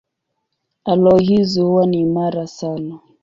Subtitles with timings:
[0.85, 2.99] Aloi hizi huwa ni imara sana.